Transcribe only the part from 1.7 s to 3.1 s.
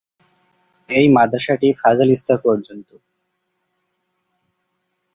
ফাযিল স্তর পর্যন্ত।